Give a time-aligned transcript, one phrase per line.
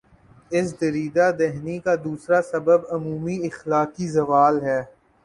[0.51, 4.81] اس دریدہ دہنی کا دوسرا سبب عمومی اخلاقی زوال ہے۔